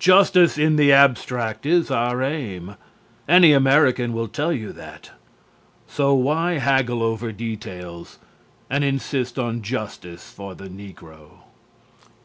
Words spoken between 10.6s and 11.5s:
negro?